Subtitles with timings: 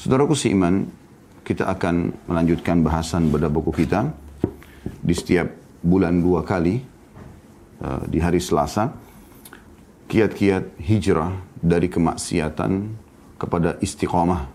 [0.00, 0.88] Saudaraku seiman,
[1.44, 4.08] kita akan melanjutkan bahasan pada buku kita
[5.04, 5.52] di setiap
[5.84, 6.80] bulan dua kali
[7.84, 8.96] uh, di hari Selasa.
[10.08, 12.96] Kiat-kiat hijrah dari kemaksiatan
[13.36, 14.48] kepada istiqamah.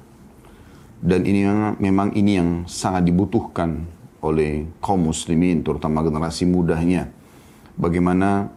[0.98, 1.46] Dan ini
[1.77, 3.85] memang ini yang sangat dibutuhkan
[4.26, 7.05] oleh kaum muslimin, terutama generasi mudanya.
[7.77, 8.49] Bagaimana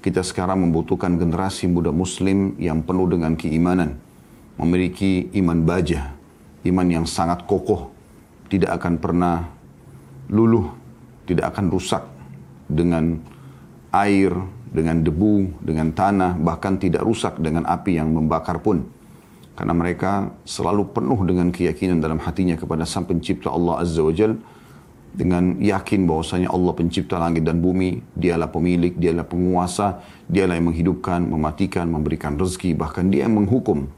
[0.00, 4.00] kita sekarang membutuhkan generasi muda muslim yang penuh dengan keimanan.
[4.56, 6.16] Memiliki iman baja,
[6.66, 7.92] iman yang sangat kokoh.
[8.50, 9.46] Tidak akan pernah
[10.30, 10.70] luluh,
[11.24, 12.02] tidak akan rusak
[12.66, 13.18] dengan
[13.94, 14.34] air,
[14.70, 18.86] dengan debu, dengan tanah, bahkan tidak rusak dengan api yang membakar pun.
[19.58, 24.38] Karena mereka selalu penuh dengan keyakinan dalam hatinya kepada sang pencipta Allah Azza wa Jalla
[25.10, 31.18] dengan yakin bahwasanya Allah pencipta langit dan bumi, dialah pemilik, dialah penguasa, dialah yang menghidupkan,
[31.26, 33.90] mematikan, memberikan rezeki, bahkan dia yang menghukum.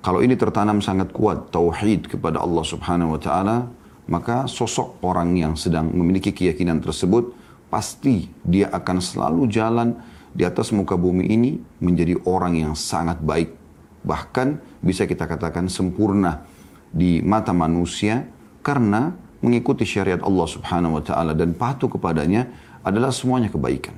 [0.00, 3.68] Kalau ini tertanam sangat kuat tauhid kepada Allah Subhanahu wa taala,
[4.08, 7.36] maka sosok orang yang sedang memiliki keyakinan tersebut
[7.68, 9.92] pasti dia akan selalu jalan
[10.32, 13.52] di atas muka bumi ini menjadi orang yang sangat baik.
[14.00, 16.48] Bahkan bisa kita katakan sempurna
[16.88, 18.24] di mata manusia
[18.64, 19.12] karena
[19.44, 22.48] mengikuti syariat Allah Subhanahu wa taala dan patuh kepadanya
[22.80, 23.94] adalah semuanya kebaikan.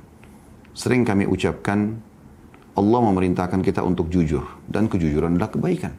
[0.75, 1.95] Sering kami ucapkan
[2.73, 5.93] Allah memerintahkan kita untuk jujur dan kejujuran adalah kebaikan.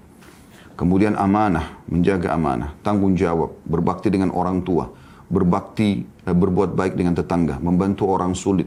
[0.74, 4.90] Kemudian amanah, menjaga amanah, tanggung jawab, berbakti dengan orang tua,
[5.30, 8.66] berbakti, eh, berbuat baik dengan tetangga, membantu orang sulit,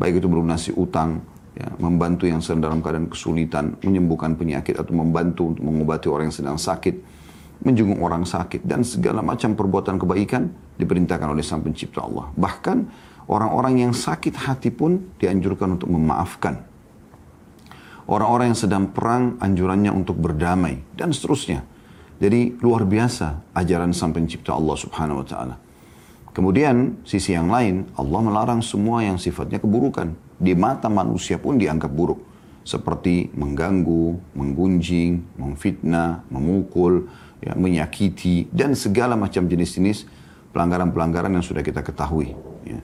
[0.00, 1.20] baik itu melunasi utang,
[1.52, 6.36] ya, membantu yang sedang dalam keadaan kesulitan, menyembuhkan penyakit atau membantu untuk mengobati orang yang
[6.40, 6.96] sedang sakit,
[7.68, 10.48] menjenguk orang sakit dan segala macam perbuatan kebaikan
[10.80, 12.32] diperintahkan oleh Sang Pencipta Allah.
[12.32, 12.76] Bahkan
[13.28, 16.71] orang-orang yang sakit hati pun dianjurkan untuk memaafkan.
[18.12, 21.64] Orang-orang yang sedang perang anjurannya untuk berdamai dan seterusnya.
[22.20, 25.56] Jadi luar biasa ajaran Sang Pencipta Allah Subhanahu wa taala.
[26.36, 30.12] Kemudian sisi yang lain Allah melarang semua yang sifatnya keburukan.
[30.36, 32.20] Di mata manusia pun dianggap buruk.
[32.68, 37.08] Seperti mengganggu, menggunjing, memfitnah, memukul,
[37.40, 40.04] ya, menyakiti, dan segala macam jenis-jenis
[40.52, 42.36] pelanggaran-pelanggaran yang sudah kita ketahui.
[42.68, 42.78] Ya.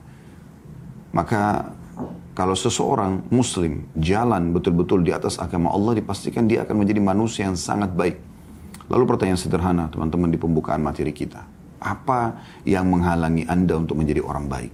[1.13, 1.73] Maka
[2.39, 7.59] kalau seseorang muslim jalan betul-betul di atas agama Allah, dipastikan dia akan menjadi manusia yang
[7.59, 8.15] sangat baik.
[8.87, 11.43] Lalu pertanyaan sederhana teman-teman di pembukaan materi kita.
[11.83, 14.71] Apa yang menghalangi Anda untuk menjadi orang baik?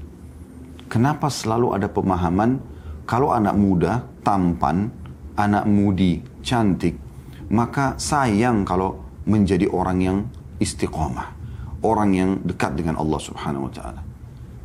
[0.94, 2.62] Kenapa selalu ada pemahaman
[3.10, 4.94] kalau anak muda, tampan,
[5.34, 7.02] anak mudi, cantik,
[7.50, 10.18] maka sayang kalau menjadi orang yang
[10.62, 11.34] istiqomah.
[11.82, 14.02] Orang yang dekat dengan Allah subhanahu wa ta'ala.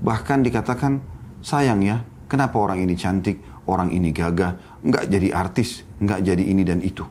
[0.05, 1.01] Bahkan dikatakan,
[1.41, 6.63] sayang ya, kenapa orang ini cantik, orang ini gagah, nggak jadi artis, nggak jadi ini
[6.63, 7.03] dan itu.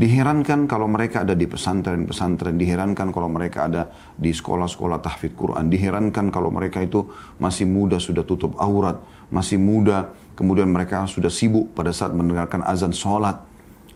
[0.00, 6.32] Diherankan kalau mereka ada di pesantren-pesantren, diherankan kalau mereka ada di sekolah-sekolah tahfidz Quran, diherankan
[6.32, 7.04] kalau mereka itu
[7.36, 8.96] masih muda sudah tutup aurat,
[9.28, 10.08] masih muda,
[10.40, 13.44] kemudian mereka sudah sibuk pada saat mendengarkan azan sholat,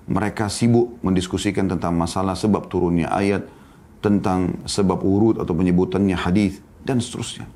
[0.05, 3.49] mereka sibuk mendiskusikan tentang masalah sebab turunnya ayat,
[4.05, 7.49] tentang sebab urut atau penyebutannya hadis dan seterusnya.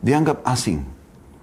[0.00, 1.01] Dianggap asing.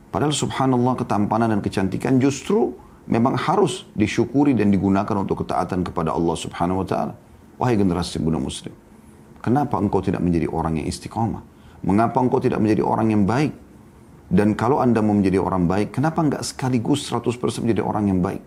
[0.09, 2.73] Padahal subhanallah ketampanan dan kecantikan justru
[3.05, 7.13] memang harus disyukuri dan digunakan untuk ketaatan kepada Allah subhanahu wa ta'ala.
[7.61, 8.73] Wahai generasi muda muslim.
[9.39, 11.41] Kenapa engkau tidak menjadi orang yang istiqamah?
[11.85, 13.53] Mengapa engkau tidak menjadi orang yang baik?
[14.29, 18.41] Dan kalau anda mau menjadi orang baik, kenapa enggak sekaligus 100% menjadi orang yang baik?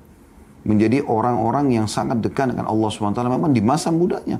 [0.62, 4.38] menjadi orang-orang yang sangat dekat dengan Allah SWT memang di masa mudanya.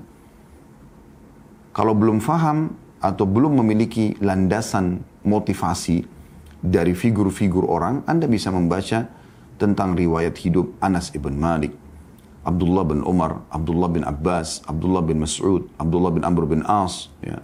[1.75, 6.07] Kalau belum faham atau belum memiliki landasan motivasi
[6.63, 9.11] dari figur-figur orang, Anda bisa membaca
[9.59, 11.75] tentang riwayat hidup Anas ibn Malik,
[12.47, 17.43] Abdullah bin Umar, Abdullah bin Abbas, Abdullah bin Mas'ud, Abdullah bin Amr bin As, ya.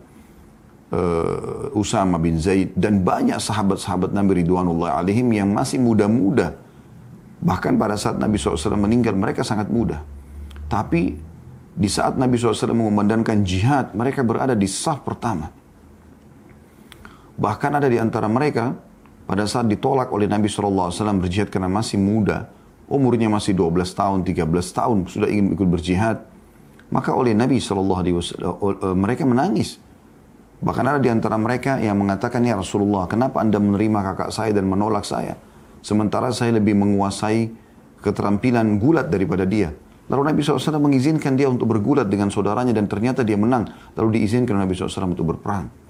[0.88, 6.56] Uh, Usama bin Zaid dan banyak sahabat-sahabat Nabi Ridwanullah alaihim yang masih muda-muda
[7.38, 10.02] Bahkan pada saat Nabi SAW meninggal mereka sangat muda.
[10.66, 11.14] Tapi
[11.78, 15.54] di saat Nabi SAW mengumandangkan jihad, mereka berada di saf pertama.
[17.38, 18.74] Bahkan ada di antara mereka,
[19.28, 20.88] pada saat ditolak oleh Nabi SAW
[21.20, 22.48] berjihad karena masih muda,
[22.88, 26.24] umurnya masih 12 tahun, 13 tahun, sudah ingin ikut berjihad,
[26.88, 29.76] maka oleh Nabi SAW eh, mereka menangis.
[30.58, 34.64] Bahkan ada di antara mereka yang mengatakan, Ya Rasulullah, kenapa anda menerima kakak saya dan
[34.64, 35.36] menolak saya?
[35.84, 37.52] Sementara saya lebih menguasai
[38.00, 39.70] keterampilan gulat daripada dia.
[40.08, 43.68] Lalu Nabi SAW mengizinkan dia untuk bergulat dengan saudaranya dan ternyata dia menang.
[43.92, 45.87] Lalu diizinkan Nabi SAW untuk berperang.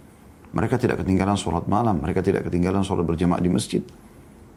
[0.52, 2.00] Mereka tidak ketinggalan sholat malam.
[2.00, 3.82] Mereka tidak ketinggalan sholat berjamaah di masjid.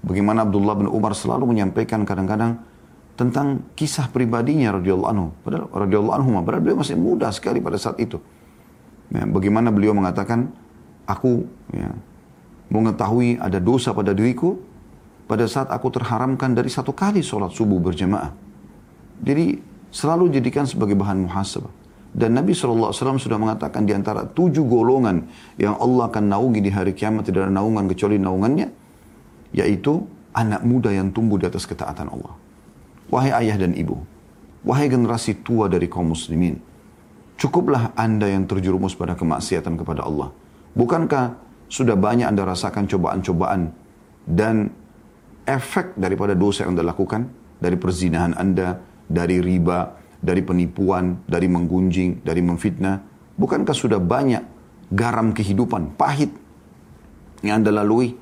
[0.01, 2.63] Bagaimana Abdullah bin Umar selalu menyampaikan kadang-kadang
[3.19, 5.27] tentang kisah pribadinya radhiyallahu anhu.
[5.45, 8.17] Padahal radhiyallahu anhu, padahal beliau masih muda sekali pada saat itu.
[9.11, 10.49] Ya, bagaimana beliau mengatakan,
[11.05, 11.45] aku
[11.75, 11.91] ya,
[12.71, 14.57] mengetahui ada dosa pada diriku
[15.31, 18.35] pada saat aku terharamkan dari satu kali sholat subuh berjamaah.
[19.23, 21.71] Jadi selalu jadikan sebagai bahan muhasabah.
[22.11, 26.91] Dan Nabi SAW sudah mengatakan di antara tujuh golongan yang Allah akan naungi di hari
[26.91, 28.67] kiamat tidak ada naungan kecuali naungannya.
[29.55, 30.03] Yaitu
[30.35, 32.35] anak muda yang tumbuh di atas ketaatan Allah.
[33.11, 33.99] Wahai ayah dan ibu,
[34.63, 36.55] wahai generasi tua dari kaum muslimin,
[37.35, 40.31] cukuplah anda yang terjerumus pada kemaksiatan kepada Allah.
[40.71, 41.35] Bukankah
[41.67, 43.75] sudah banyak anda rasakan cobaan-cobaan
[44.23, 44.71] dan
[45.43, 47.27] efek daripada dosa yang anda lakukan?
[47.61, 48.79] Dari perzinahan anda,
[49.11, 53.01] dari riba, dari penipuan, dari menggunjing, dari memfitnah.
[53.35, 54.45] Bukankah sudah banyak
[54.93, 56.29] garam kehidupan, pahit
[57.41, 58.13] yang anda lalui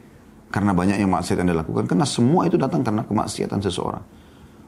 [0.49, 1.85] karena banyak yang maksiat anda lakukan?
[1.85, 4.01] Karena semua itu datang karena kemaksiatan seseorang.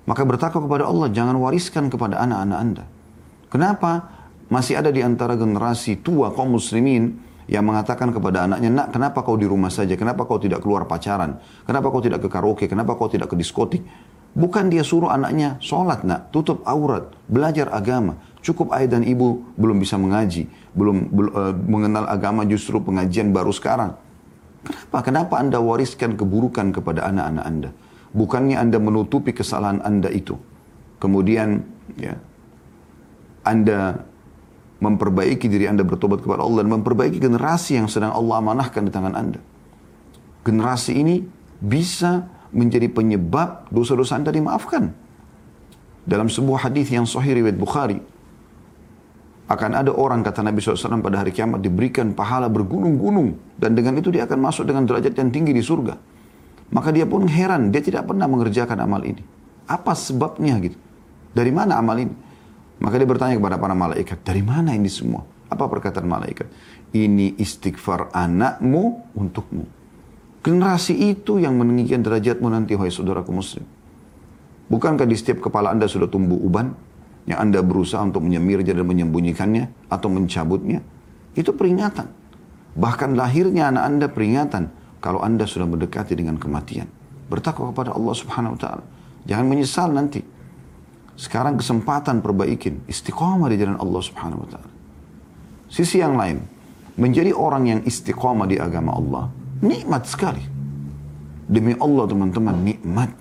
[0.05, 2.83] Maka bertakwa kepada Allah, jangan wariskan kepada anak-anak anda.
[3.47, 4.19] Kenapa?
[4.51, 7.15] Masih ada di antara generasi tua kaum muslimin
[7.47, 9.95] yang mengatakan kepada anaknya, nak kenapa kau di rumah saja?
[9.95, 11.39] Kenapa kau tidak keluar pacaran?
[11.63, 12.67] Kenapa kau tidak ke karaoke?
[12.67, 13.83] Kenapa kau tidak ke diskotik?
[14.31, 18.15] Bukan dia suruh anaknya sholat nak, tutup aurat, belajar agama.
[18.39, 23.51] Cukup ayah dan ibu belum bisa mengaji, belum, belum uh, mengenal agama justru pengajian baru
[23.51, 23.99] sekarang.
[24.63, 24.97] Kenapa?
[25.03, 27.69] Kenapa anda wariskan keburukan kepada anak-anak anda?
[28.15, 30.39] Bukannya anda menutupi kesalahan anda itu.
[31.01, 31.65] Kemudian
[31.97, 32.15] ya,
[33.41, 34.05] anda
[34.81, 39.13] memperbaiki diri anda bertobat kepada Allah dan memperbaiki generasi yang sedang Allah amanahkan di tangan
[39.13, 39.41] anda.
[40.41, 41.21] Generasi ini
[41.61, 44.91] bisa menjadi penyebab dosa-dosa anda dimaafkan.
[46.03, 47.99] Dalam sebuah hadis yang sahih riwayat Bukhari,
[49.51, 54.07] akan ada orang kata Nabi SAW pada hari kiamat diberikan pahala bergunung-gunung dan dengan itu
[54.07, 55.95] dia akan masuk dengan derajat yang tinggi di surga.
[56.71, 59.19] Maka dia pun heran, dia tidak pernah mengerjakan amal ini.
[59.67, 60.79] Apa sebabnya gitu?
[61.35, 62.15] Dari mana amal ini?
[62.79, 65.27] Maka dia bertanya kepada para malaikat, dari mana ini semua?
[65.51, 66.47] Apa perkataan malaikat?
[66.95, 69.80] Ini istighfar anakmu untukmu.
[70.41, 73.61] Generasi itu yang meninggikan derajatmu nanti, wahai saudaraku muslim.
[74.73, 76.73] Bukankah di setiap kepala anda sudah tumbuh uban?
[77.29, 80.81] Yang anda berusaha untuk menyemirnya dan menyembunyikannya atau mencabutnya?
[81.37, 82.09] Itu peringatan.
[82.73, 84.73] Bahkan lahirnya anak anda peringatan
[85.03, 86.89] kalau anda sudah mendekati dengan kematian.
[87.29, 88.83] Bertakwa kepada Allah subhanahu wa ta'ala.
[89.29, 90.23] Jangan menyesal nanti.
[91.19, 92.81] Sekarang kesempatan perbaikin.
[92.89, 94.71] Istiqamah di jalan Allah subhanahu wa ta'ala.
[95.69, 96.41] Sisi yang lain.
[96.97, 99.23] Menjadi orang yang istiqamah di agama Allah.
[99.61, 100.41] Nikmat sekali.
[101.45, 103.13] Demi Allah teman-teman, nikmat.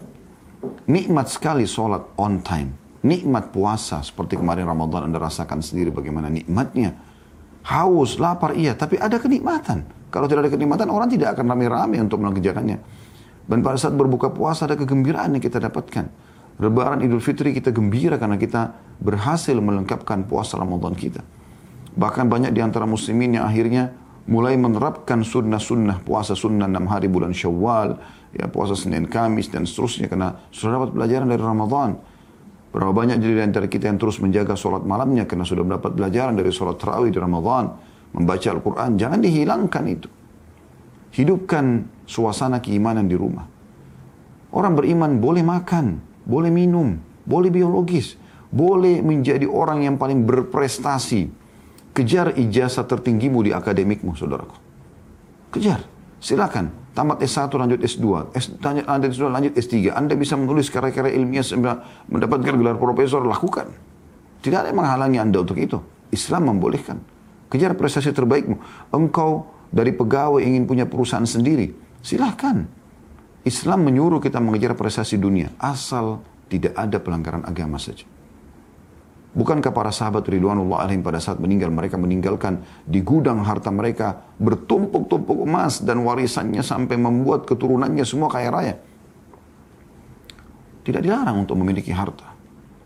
[0.88, 2.72] Nikmat sekali sholat on time.
[3.04, 6.96] Nikmat puasa seperti kemarin Ramadan Anda rasakan sendiri bagaimana nikmatnya.
[7.60, 9.84] Haus, lapar iya, tapi ada kenikmatan.
[10.08, 12.80] Kalau tidak ada kenikmatan, orang tidak akan rame-rame untuk mengerjakannya.
[13.44, 16.08] Dan pada saat berbuka puasa ada kegembiraan yang kita dapatkan.
[16.60, 21.20] Lebaran Idul Fitri kita gembira karena kita berhasil melengkapkan puasa Ramadan kita.
[21.96, 23.92] Bahkan banyak di antara muslimin yang akhirnya
[24.28, 27.96] mulai menerapkan sunnah-sunnah puasa sunnah enam hari bulan Syawal,
[28.36, 31.90] ya puasa Senin Kamis dan seterusnya karena sudah dapat pelajaran dari Ramadan.
[32.70, 36.38] Berapa banyak jadi di antara kita yang terus menjaga sholat malamnya karena sudah mendapat pelajaran
[36.38, 37.74] dari sholat tarawih di Ramadan
[38.14, 40.08] membaca Al-Quran, jangan dihilangkan itu.
[41.10, 43.46] Hidupkan suasana keimanan di rumah.
[44.50, 48.18] Orang beriman boleh makan, boleh minum, boleh biologis,
[48.50, 51.30] boleh menjadi orang yang paling berprestasi.
[52.00, 54.56] Kejar ijazah tertinggimu di akademikmu, saudaraku.
[55.52, 55.84] Kejar,
[56.16, 56.72] silakan.
[56.96, 59.92] Tamat S1 lanjut S2, S, lanjut S2 lanjut S3.
[59.92, 61.44] Anda bisa menulis karya-karya ilmiah
[62.08, 63.68] mendapatkan gelar profesor, lakukan.
[64.40, 65.76] Tidak ada yang menghalangi Anda untuk itu.
[66.08, 67.04] Islam membolehkan.
[67.52, 68.56] Kejar prestasi terbaikmu.
[68.96, 71.68] Engkau dari pegawai ingin punya perusahaan sendiri.
[72.00, 72.64] Silahkan.
[73.44, 75.52] Islam menyuruh kita mengejar prestasi dunia.
[75.60, 78.08] Asal tidak ada pelanggaran agama saja.
[79.30, 85.46] Bukankah para sahabat Ridwanullah alaihim pada saat meninggal, mereka meninggalkan di gudang harta mereka bertumpuk-tumpuk
[85.46, 88.74] emas dan warisannya sampai membuat keturunannya semua kaya raya.
[90.82, 92.26] Tidak dilarang untuk memiliki harta.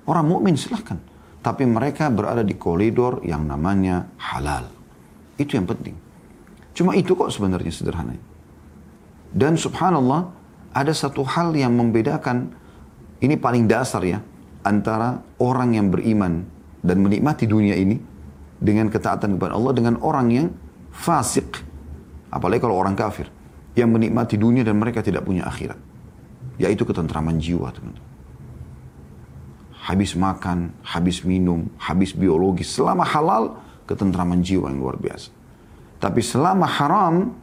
[0.04, 1.00] Orang mukmin silahkan.
[1.40, 4.68] Tapi mereka berada di koridor yang namanya halal.
[5.40, 5.96] Itu yang penting.
[6.76, 8.16] Cuma itu kok sebenarnya sederhana.
[9.32, 10.28] Dan subhanallah,
[10.76, 12.52] ada satu hal yang membedakan,
[13.20, 14.20] ini paling dasar ya,
[14.64, 16.48] antara orang yang beriman
[16.80, 18.00] dan menikmati dunia ini
[18.58, 20.46] dengan ketaatan kepada Allah dengan orang yang
[20.90, 21.60] fasik.
[22.32, 23.30] Apalagi kalau orang kafir.
[23.74, 25.78] Yang menikmati dunia dan mereka tidak punya akhirat.
[26.62, 28.14] Yaitu ketentraman jiwa teman-teman
[29.84, 32.72] habis makan, habis minum, habis biologis.
[32.72, 35.28] Selama halal, ketentraman jiwa yang luar biasa.
[36.00, 37.36] Tapi selama haram,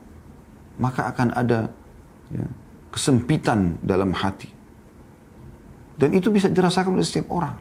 [0.81, 1.69] maka akan ada
[2.33, 2.45] ya,
[2.89, 4.49] kesempitan dalam hati.
[6.01, 7.53] Dan itu bisa dirasakan oleh setiap orang.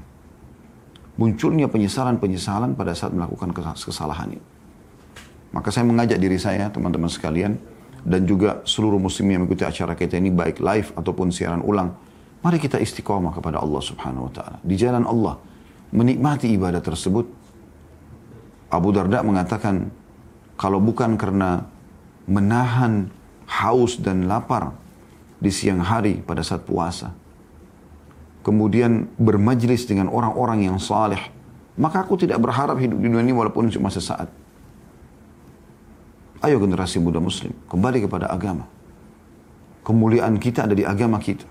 [1.20, 4.46] Munculnya penyesalan-penyesalan pada saat melakukan kesalahan ini.
[5.52, 7.60] Maka saya mengajak diri saya, teman-teman sekalian,
[8.00, 11.92] dan juga seluruh muslim yang mengikuti acara kita ini baik live ataupun siaran ulang.
[12.40, 14.56] Mari kita istiqomah kepada Allah subhanahu wa ta'ala.
[14.64, 15.36] Di jalan Allah.
[15.92, 17.28] Menikmati ibadah tersebut.
[18.72, 19.92] Abu Darda mengatakan,
[20.56, 21.68] kalau bukan karena
[22.24, 23.12] menahan
[23.44, 24.72] haus dan lapar
[25.36, 27.12] di siang hari pada saat puasa.
[28.40, 31.20] Kemudian bermajlis dengan orang-orang yang saleh.
[31.76, 34.28] Maka aku tidak berharap hidup di dunia ini walaupun cuma sesaat.
[36.40, 38.64] Ayo generasi muda muslim, kembali kepada agama.
[39.84, 41.44] Kemuliaan kita ada di agama kita.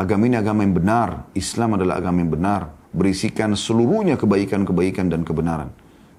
[0.00, 5.68] Agama ini agama yang benar, Islam adalah agama yang benar, berisikan seluruhnya kebaikan-kebaikan dan kebenaran.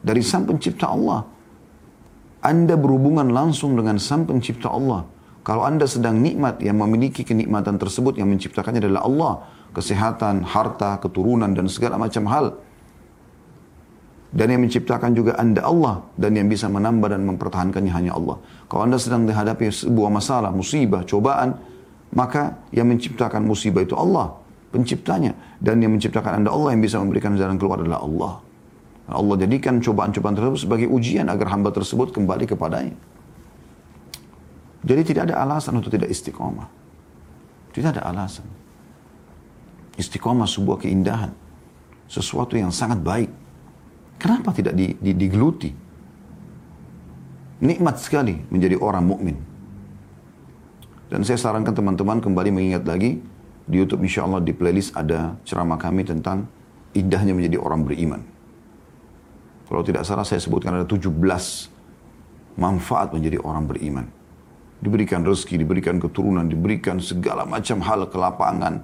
[0.06, 1.25] Dari sang pencipta Allah.
[2.44, 5.08] Anda berhubungan langsung dengan sang pencipta Allah.
[5.43, 9.33] Kalau Anda sedang nikmat yang memiliki kenikmatan tersebut yang menciptakannya adalah Allah.
[9.73, 12.55] Kesehatan, harta, keturunan, dan segala macam hal
[14.33, 18.41] dan yang menciptakan juga anda Allah dan yang bisa menambah dan mempertahankannya hanya Allah.
[18.65, 21.53] Kalau anda sedang menghadapi sebuah masalah, musibah, cobaan,
[22.17, 24.33] maka yang menciptakan musibah itu Allah,
[24.73, 25.38] penciptanya.
[25.62, 28.33] Dan yang menciptakan anda Allah yang bisa memberikan jalan keluar adalah Allah.
[29.05, 32.97] Allah jadikan cobaan-cobaan tersebut sebagai ujian agar hamba tersebut kembali kepadanya.
[34.83, 36.67] Jadi tidak ada alasan untuk tidak istiqomah.
[37.71, 38.45] Tidak ada alasan.
[39.95, 41.31] Istiqomah sebuah keindahan.
[42.11, 43.31] Sesuatu yang sangat baik
[44.23, 45.67] Kenapa tidak di, di, digeluti?
[47.59, 49.35] Nikmat sekali menjadi orang mukmin.
[51.11, 53.19] Dan saya sarankan teman-teman kembali mengingat lagi
[53.67, 56.47] di YouTube insya Allah di playlist ada ceramah kami tentang
[56.95, 58.23] indahnya menjadi orang beriman.
[59.67, 61.11] Kalau tidak salah saya sebutkan ada 17
[62.55, 64.07] manfaat menjadi orang beriman.
[64.83, 68.83] Diberikan rezeki, diberikan keturunan, diberikan segala macam hal kelapangan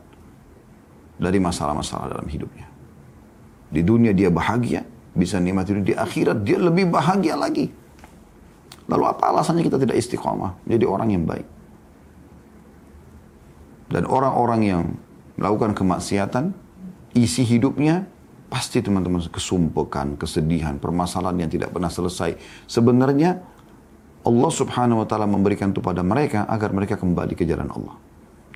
[1.19, 2.71] dari masalah-masalah dalam hidupnya.
[3.67, 7.67] Di dunia dia bahagia, bisa nikmati di akhirat, dia lebih bahagia lagi.
[8.89, 11.47] Lalu apa alasannya kita tidak istiqomah, menjadi orang yang baik?
[13.91, 14.81] Dan orang-orang yang
[15.35, 16.55] melakukan kemaksiatan,
[17.13, 18.07] isi hidupnya
[18.49, 22.37] pasti teman-teman kesumpekan, kesedihan, permasalahan yang tidak pernah selesai.
[22.65, 23.41] Sebenarnya
[24.19, 27.95] Allah subhanahu wa ta'ala memberikan itu pada mereka agar mereka kembali ke jalan Allah.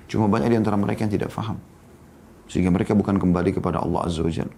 [0.04, 1.56] Cuma banyak di antara mereka yang tidak faham.
[2.44, 4.52] Sehingga mereka bukan kembali kepada Allah Azza wa Jalla.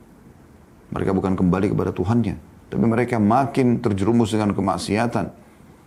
[0.91, 2.35] Mereka bukan kembali kepada Tuhannya.
[2.67, 5.47] Tapi mereka makin terjerumus dengan kemaksiatan.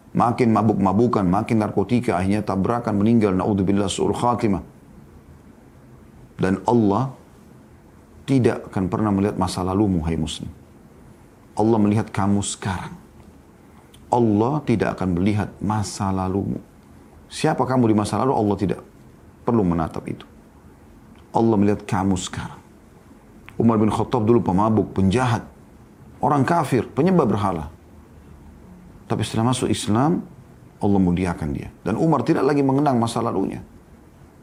[0.09, 3.35] Makin mabuk-mabukan, makin narkotika, akhirnya tabrakan, meninggal.
[3.35, 4.63] Na'udzubillah su'ul khatimah.
[6.39, 7.13] Dan Allah
[8.23, 10.47] tidak akan pernah melihat masa lalumu, hai muslim.
[11.59, 12.95] Allah melihat kamu sekarang.
[14.09, 16.57] Allah tidak akan melihat masa lalumu.
[17.29, 18.79] Siapa kamu di masa lalu, Allah tidak
[19.45, 20.25] perlu menatap itu.
[21.29, 22.57] Allah melihat kamu sekarang.
[23.53, 25.45] Umar bin Khattab dulu pemabuk, penjahat,
[26.25, 27.65] orang kafir, penyembah berhala.
[29.05, 30.25] Tapi setelah masuk Islam,
[30.81, 31.69] Allah muliakan dia.
[31.85, 33.61] Dan Umar tidak lagi mengenang masa lalunya.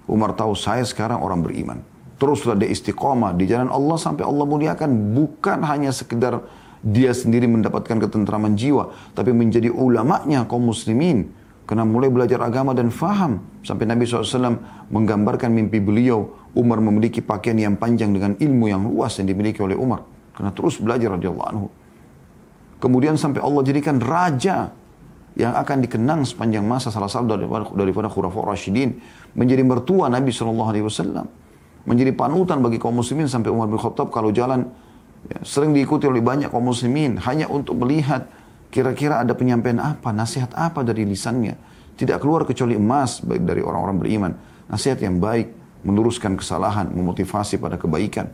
[0.07, 1.83] Umar tahu saya sekarang orang beriman.
[2.17, 5.17] Teruslah dia istiqomah di jalan Allah sampai Allah muliakan.
[5.17, 6.39] Bukan hanya sekedar
[6.87, 8.95] dia sendiri mendapatkan ketentraman jiwa.
[9.11, 11.35] Tapi menjadi ulamanya kaum muslimin.
[11.67, 13.43] Karena mulai belajar agama dan faham.
[13.67, 14.55] Sampai Nabi SAW
[14.95, 16.31] menggambarkan mimpi beliau.
[16.55, 20.07] Umar memiliki pakaian yang panjang dengan ilmu yang luas yang dimiliki oleh Umar.
[20.31, 21.67] Karena terus belajar radhiyallahu anhu.
[22.79, 24.71] Kemudian sampai Allah jadikan raja
[25.35, 29.03] yang akan dikenang sepanjang masa salah satu daripada, daripada khurafah Rashidin.
[29.35, 30.87] Menjadi mertua Nabi SAW.
[31.83, 34.71] Menjadi panutan bagi kaum muslimin sampai Umar bin Khattab kalau jalan
[35.31, 37.17] ya, sering diikuti oleh banyak kaum muslimin.
[37.23, 38.29] Hanya untuk melihat
[38.77, 41.57] Kira-kira ada penyampaian apa, nasihat apa dari lisannya.
[41.97, 44.33] Tidak keluar kecuali emas baik dari orang-orang beriman.
[44.69, 45.49] Nasihat yang baik,
[45.81, 48.29] meluruskan kesalahan, memotivasi pada kebaikan.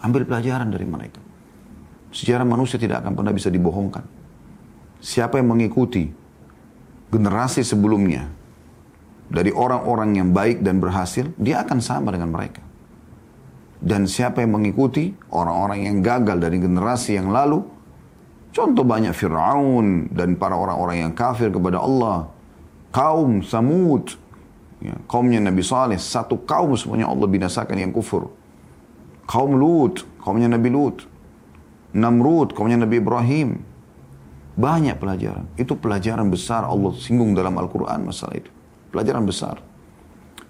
[0.00, 1.20] Ambil pelajaran dari mereka.
[2.16, 4.08] Sejarah manusia tidak akan pernah bisa dibohongkan.
[5.04, 6.08] Siapa yang mengikuti
[7.12, 8.24] generasi sebelumnya
[9.28, 12.63] dari orang-orang yang baik dan berhasil, dia akan sama dengan mereka.
[13.84, 17.60] Dan siapa yang mengikuti orang-orang yang gagal dari generasi yang lalu,
[18.54, 22.30] Contoh banyak Fir'aun dan para orang-orang yang kafir kepada Allah.
[22.94, 24.14] Kaum Samud.
[24.78, 25.98] Ya, kaumnya Nabi Saleh.
[25.98, 28.30] Satu kaum semuanya Allah binasakan yang kufur.
[29.26, 30.06] Kaum Lut.
[30.22, 31.02] Kaumnya Nabi Lut.
[31.98, 32.54] Namrud.
[32.54, 33.58] Kaumnya Nabi Ibrahim.
[34.54, 35.50] Banyak pelajaran.
[35.58, 38.54] Itu pelajaran besar Allah singgung dalam Al-Quran masalah itu.
[38.94, 39.58] Pelajaran besar.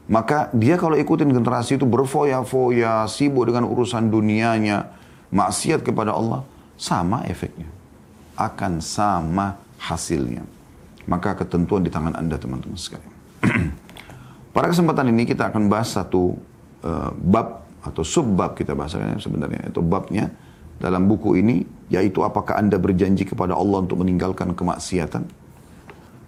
[0.05, 4.93] Maka dia kalau ikutin generasi itu berfoya-foya, sibuk dengan urusan dunianya,
[5.33, 6.45] maksiat kepada Allah,
[6.77, 7.71] sama efeknya
[8.35, 10.43] akan sama hasilnya.
[11.09, 13.15] Maka ketentuan di tangan Anda teman-teman sekalian.
[14.55, 16.35] Pada kesempatan ini kita akan bahas satu
[16.85, 20.33] uh, bab atau subbab kita bahasakan sebenarnya itu babnya
[20.81, 21.61] dalam buku ini
[21.93, 25.29] yaitu apakah Anda berjanji kepada Allah untuk meninggalkan kemaksiatan?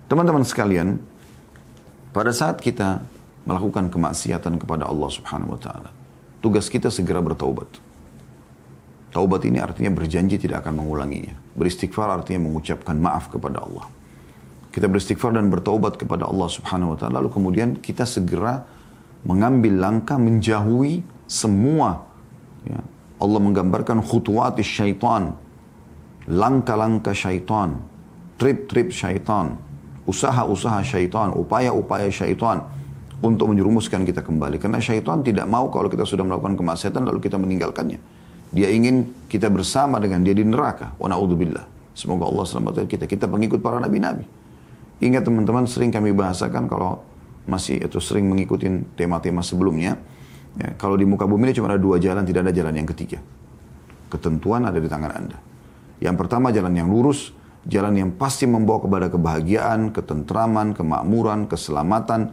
[0.07, 1.01] Teman-teman sekalian,
[2.13, 3.03] pada saat kita
[3.47, 5.91] melakukan kemaksiatan kepada Allah Subhanahu wa taala,
[6.43, 7.71] tugas kita segera bertaubat.
[9.15, 11.33] Taubat ini artinya berjanji tidak akan mengulanginya.
[11.57, 13.89] Beristighfar artinya mengucapkan maaf kepada Allah.
[14.69, 18.69] Kita beristighfar dan bertaubat kepada Allah Subhanahu wa taala lalu kemudian kita segera
[19.25, 22.07] mengambil langkah menjauhi semua
[22.63, 22.79] ya,
[23.19, 25.35] Allah menggambarkan khutuwati syaitan
[26.29, 27.81] langkah-langkah syaitan
[28.37, 29.59] trip-trip syaitan
[30.07, 32.63] usaha-usaha syaitan upaya-upaya syaitan
[33.25, 37.41] untuk menjerumuskan kita kembali karena syaitan tidak mau kalau kita sudah melakukan kemaksiatan lalu kita
[37.41, 38.01] meninggalkannya
[38.53, 43.25] dia ingin kita bersama dengan dia di neraka wa naudzubillah semoga Allah selamatkan kita kita
[43.25, 44.29] pengikut para nabi-nabi
[44.97, 47.05] Ingat teman-teman sering kami bahasakan kalau
[47.45, 48.65] masih itu sering mengikuti
[48.97, 50.01] tema-tema sebelumnya.
[50.57, 53.21] Ya, kalau di muka bumi ini cuma ada dua jalan, tidak ada jalan yang ketiga.
[54.09, 55.37] Ketentuan ada di tangan Anda.
[56.01, 57.37] Yang pertama jalan yang lurus,
[57.69, 62.33] jalan yang pasti membawa kepada kebahagiaan, ketentraman, kemakmuran, keselamatan,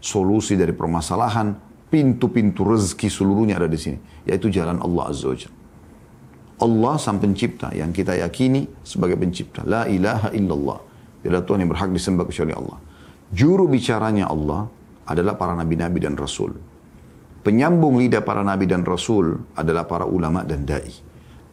[0.00, 1.54] solusi dari permasalahan,
[1.92, 3.98] pintu-pintu rezeki seluruhnya ada di sini.
[4.26, 5.36] Yaitu jalan Allah Azza wa
[6.60, 9.64] Allah sang pencipta yang kita yakini sebagai pencipta.
[9.64, 10.78] La ilaha illallah.
[11.20, 12.80] Tidak Tuhan yang berhak disembah kecuali Allah.
[13.32, 14.68] Juru bicaranya Allah
[15.08, 16.52] adalah para nabi-nabi dan rasul.
[17.40, 20.92] Penyambung lidah para nabi dan rasul adalah para ulama dan dai.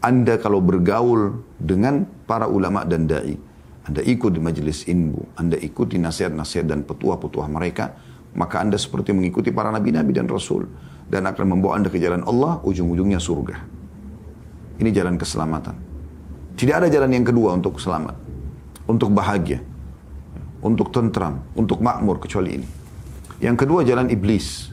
[0.04, 3.40] Anda kalau bergaul dengan para ulama dan dai,
[3.88, 7.96] Anda ikut di majelis ilmu, Anda ikuti nasihat-nasihat dan petuah-petuah mereka,
[8.38, 10.70] maka Anda seperti mengikuti para nabi-nabi dan rasul
[11.10, 13.58] dan akan membawa Anda ke jalan Allah, ujung-ujungnya surga.
[14.78, 15.76] Ini jalan keselamatan.
[16.54, 18.28] Tidak ada jalan yang kedua untuk selamat
[18.88, 19.60] untuk bahagia,
[20.64, 22.68] untuk tentram, untuk makmur kecuali ini.
[23.44, 24.72] Yang kedua jalan iblis.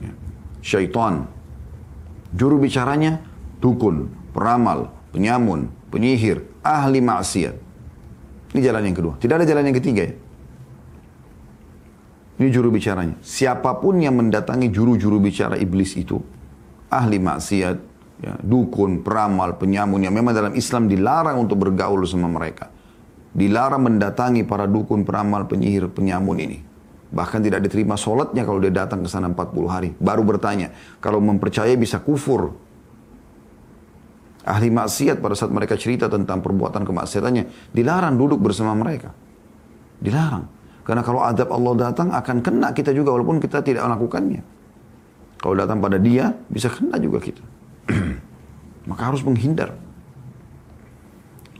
[0.00, 0.12] Ya.
[0.64, 1.28] Syaitan.
[2.34, 3.22] Juru bicaranya
[3.62, 7.54] dukun, peramal, penyamun, penyihir, ahli maksiat.
[8.50, 9.14] Ini jalan yang kedua.
[9.22, 10.14] Tidak ada jalan yang ketiga ya.
[12.40, 13.20] Ini juru bicaranya.
[13.20, 16.16] Siapa pun yang mendatangi juru-juru bicara iblis itu,
[16.88, 17.76] ahli maksiat,
[18.24, 22.72] ya, dukun, peramal, penyamun yang memang dalam Islam dilarang untuk bergaul sama mereka.
[23.36, 26.58] Dilarang mendatangi para dukun, peramal, penyihir, penyamun ini.
[27.12, 29.92] Bahkan tidak diterima sholatnya kalau dia datang ke sana 40 hari.
[30.00, 32.56] Baru bertanya, kalau mempercayai bisa kufur.
[34.48, 39.12] Ahli maksiat pada saat mereka cerita tentang perbuatan kemaksiatannya, dilarang duduk bersama mereka.
[40.00, 40.59] Dilarang.
[40.90, 44.42] Karena kalau adab Allah datang akan kena kita juga walaupun kita tidak melakukannya.
[45.38, 47.46] Kalau datang pada dia, bisa kena juga kita.
[48.90, 49.70] Maka harus menghindar.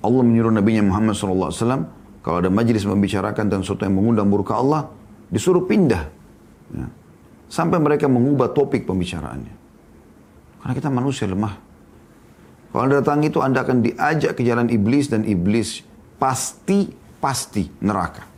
[0.03, 1.55] Allah menyuruh Nabi Muhammad SAW,
[2.27, 4.91] kalau ada majlis membicarakan dan sesuatu yang mengundang murka Allah,
[5.31, 6.11] disuruh pindah.
[6.75, 6.91] Ya.
[7.47, 9.55] Sampai mereka mengubah topik pembicaraannya.
[10.59, 11.55] Karena kita manusia lemah.
[12.75, 15.87] Kalau anda datang itu, anda akan diajak ke jalan iblis dan iblis
[16.19, 16.91] pasti,
[17.23, 18.30] pasti neraka.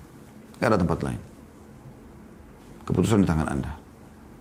[0.62, 1.18] Tidak ada tempat lain.
[2.87, 3.75] Keputusan di tangan anda.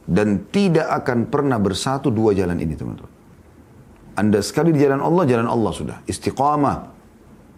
[0.05, 3.09] Dan tidak akan pernah bersatu dua jalan ini, teman-teman.
[4.13, 5.97] Anda sekali di jalan Allah, jalan Allah sudah.
[6.05, 6.93] Istiqamah.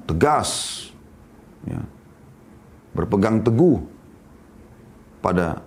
[0.07, 0.79] Tegas.
[1.67, 1.83] Ya.
[2.95, 3.83] Berpegang teguh
[5.19, 5.59] pada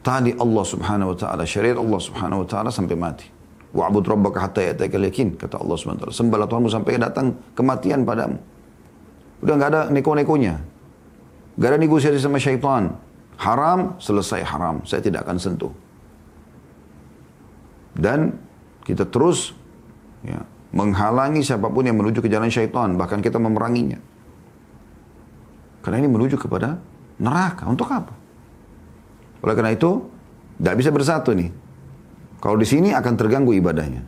[0.00, 1.44] tali Allah subhanahu wa ta'ala.
[1.44, 3.28] Syariat Allah subhanahu wa ta'ala sampai mati.
[3.76, 5.36] Wa'bud rabbaka hatta ya'taikal yakin.
[5.36, 6.48] Kata Allah subhanahu wa ta'ala.
[6.48, 8.40] Tuhanmu sampai datang kematian padamu.
[9.44, 10.71] Udah nggak ada neko-nekonya.
[11.56, 12.96] Gak ada negosiasi sama syaitan.
[13.36, 14.84] Haram, selesai haram.
[14.88, 15.72] Saya tidak akan sentuh.
[17.92, 18.40] Dan
[18.88, 19.52] kita terus
[20.24, 20.40] ya,
[20.72, 24.00] menghalangi siapa pun yang menuju ke jalan syaitan, bahkan kita memeranginya.
[25.84, 26.80] Karena ini menuju kepada
[27.20, 27.68] neraka.
[27.68, 28.14] Untuk apa?
[29.42, 30.06] Oleh karena itu,
[30.56, 31.50] tidak bisa bersatu nih.
[32.38, 34.02] Kalau di sini akan terganggu ibadahnya.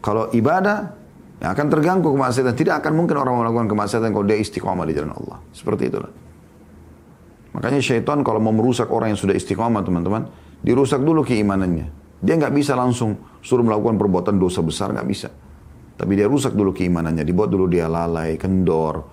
[0.00, 0.94] Kalau ibadah,
[1.42, 2.54] ya akan terganggu kemaksiatan.
[2.54, 5.38] Tidak akan mungkin orang melakukan kemaksiatan kalau dia istiqomah di jalan Allah.
[5.50, 6.23] Seperti itulah.
[7.54, 10.26] Makanya syaitan kalau mau merusak orang yang sudah istiqomah teman-teman,
[10.60, 11.86] dirusak dulu keimanannya.
[12.18, 13.14] Dia nggak bisa langsung
[13.44, 15.28] suruh melakukan perbuatan dosa besar, nggak bisa.
[15.94, 19.06] Tapi dia rusak dulu keimanannya, dibuat dulu dia lalai, kendor,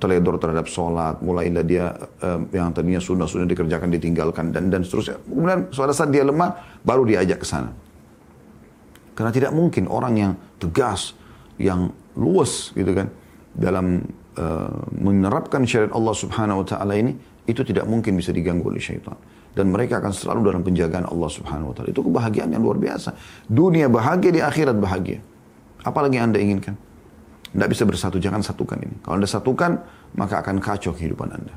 [0.00, 1.92] teledor terhadap sholat, mulailah dia
[2.24, 5.20] uh, yang tadinya sunnah-sunnah dikerjakan, ditinggalkan, dan dan seterusnya.
[5.28, 7.74] Kemudian pada saat dia lemah, baru diajak ke sana.
[9.12, 11.12] Karena tidak mungkin orang yang tegas,
[11.60, 13.12] yang luas gitu kan,
[13.52, 14.00] dalam
[14.40, 17.12] uh, menerapkan syariat Allah subhanahu wa ta'ala ini,
[17.46, 19.18] itu tidak mungkin bisa diganggu oleh syaitan
[19.52, 21.92] dan mereka akan selalu dalam penjagaan Allah Subhanahu wa taala.
[21.92, 23.12] Itu kebahagiaan yang luar biasa.
[23.44, 25.20] Dunia bahagia di akhirat bahagia.
[25.84, 26.74] Apalagi yang Anda inginkan?
[27.52, 28.96] Tidak bisa bersatu, jangan satukan ini.
[29.04, 29.70] Kalau Anda satukan,
[30.16, 31.52] maka akan kacau kehidupan Anda.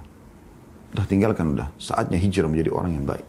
[0.91, 1.71] Udah tinggalkan udah.
[1.79, 3.27] Saatnya hijrah menjadi orang yang baik.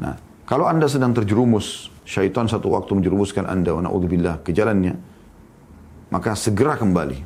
[0.00, 4.98] Nah, Kalau anda sedang terjerumus, syaitan satu waktu menjerumuskan anda, wa na'udzubillah, ke jalannya,
[6.12, 7.24] maka segera kembali.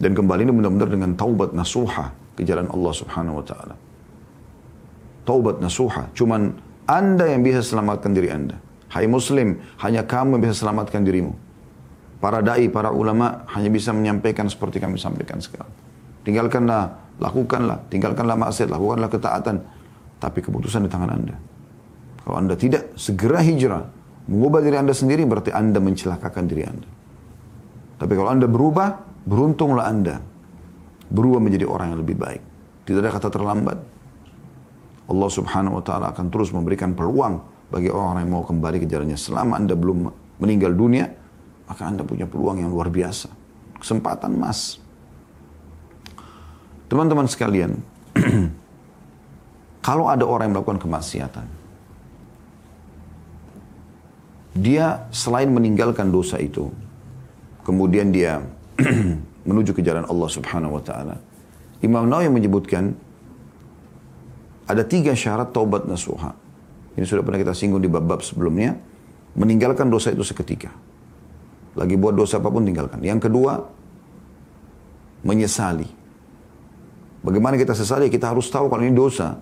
[0.00, 3.74] Dan kembali ini benar-benar dengan taubat nasuha ke jalan Allah subhanahu wa ta'ala.
[5.28, 6.08] Taubat nasuha.
[6.16, 6.56] Cuman
[6.88, 8.56] anda yang bisa selamatkan diri anda.
[8.88, 11.36] Hai muslim, hanya kamu yang bisa selamatkan dirimu.
[12.18, 15.70] Para da'i, para ulama hanya bisa menyampaikan seperti kami sampaikan sekarang.
[16.24, 19.56] Tinggalkanlah, lakukanlah, tinggalkanlah maksiat, lakukanlah ketaatan.
[20.20, 21.36] Tapi keputusan di tangan anda.
[22.24, 23.88] Kalau anda tidak segera hijrah,
[24.28, 26.88] mengubah diri anda sendiri berarti anda mencelakakan diri anda.
[27.96, 30.20] Tapi kalau anda berubah, beruntunglah anda.
[31.10, 32.42] Berubah menjadi orang yang lebih baik.
[32.86, 33.78] Tidak ada kata terlambat.
[35.10, 39.18] Allah subhanahu wa ta'ala akan terus memberikan peluang bagi orang yang mau kembali ke jalannya.
[39.18, 40.06] Selama anda belum
[40.38, 41.10] meninggal dunia,
[41.66, 43.26] maka anda punya peluang yang luar biasa.
[43.82, 44.78] Kesempatan emas.
[46.90, 47.78] Teman-teman sekalian,
[49.86, 51.46] kalau ada orang yang melakukan kemaksiatan,
[54.58, 56.74] dia selain meninggalkan dosa itu,
[57.62, 58.42] kemudian dia
[59.44, 61.16] menuju ke jalan Allah Subhanahu wa taala.
[61.80, 62.92] Imam Nawawi menyebutkan
[64.68, 66.36] ada tiga syarat taubat nasuha.
[66.94, 68.76] Ini sudah pernah kita singgung di bab-bab sebelumnya.
[69.34, 70.74] Meninggalkan dosa itu seketika.
[71.78, 72.98] Lagi buat dosa apa pun tinggalkan.
[72.98, 73.62] Yang kedua,
[75.22, 75.86] menyesali.
[77.22, 78.10] Bagaimana kita sesali?
[78.10, 79.38] Kita harus tahu kalau ini dosa.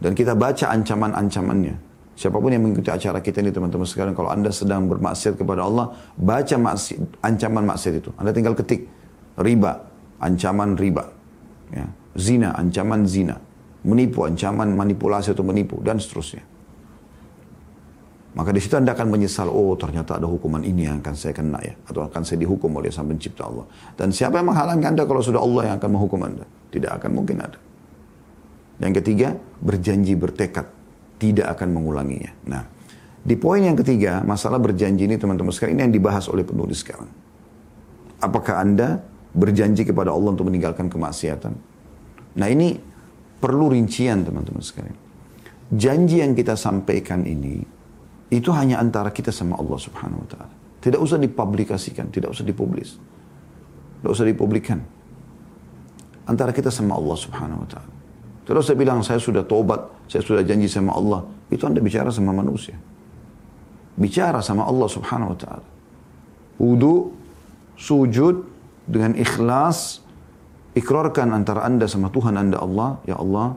[0.00, 1.76] Dan kita baca ancaman-ancamannya.
[2.16, 5.92] Siapa pun yang mengikuti acara kita ini teman-teman sekalian, kalau Anda sedang bermaksiat kepada Allah,
[6.16, 8.10] baca maksiat, ancaman maksiat itu.
[8.16, 8.88] Anda tinggal ketik
[9.40, 9.72] riba,
[10.20, 11.04] ancaman riba.
[11.72, 11.88] Ya.
[12.14, 13.40] Zina, ancaman zina.
[13.80, 16.44] Menipu, ancaman manipulasi atau menipu, dan seterusnya.
[18.30, 21.58] Maka di situ Anda akan menyesal, oh ternyata ada hukuman ini yang akan saya kena
[21.64, 21.74] ya.
[21.88, 23.66] Atau akan saya dihukum oleh sang pencipta Allah.
[23.98, 26.46] Dan siapa yang menghalangi Anda kalau sudah Allah yang akan menghukum Anda?
[26.70, 27.58] Tidak akan mungkin ada.
[28.78, 30.66] Yang ketiga, berjanji bertekad
[31.20, 32.32] tidak akan mengulanginya.
[32.48, 32.62] Nah,
[33.20, 37.10] di poin yang ketiga, masalah berjanji ini teman-teman sekalian, ini yang dibahas oleh penulis sekarang.
[38.22, 39.02] Apakah Anda
[39.34, 41.52] berjanji kepada Allah untuk meninggalkan kemaksiatan?
[42.38, 42.78] Nah ini
[43.40, 44.98] perlu rincian teman-teman sekalian.
[45.70, 47.62] Janji yang kita sampaikan ini,
[48.30, 50.54] itu hanya antara kita sama Allah subhanahu wa ta'ala.
[50.80, 52.98] Tidak usah dipublikasikan, tidak usah dipublis.
[54.00, 54.78] Tidak usah dipublikan.
[56.26, 57.94] Antara kita sama Allah subhanahu wa ta'ala.
[58.46, 59.78] Terus saya bilang, saya sudah tobat,
[60.10, 61.22] saya sudah janji sama Allah.
[61.50, 62.74] Itu Anda bicara sama manusia.
[63.94, 65.68] Bicara sama Allah subhanahu wa ta'ala.
[66.58, 67.14] Wudhu,
[67.78, 68.42] sujud,
[68.90, 70.02] dengan ikhlas,
[70.74, 73.54] ikrarkan antara Anda sama Tuhan Anda Allah, Ya Allah,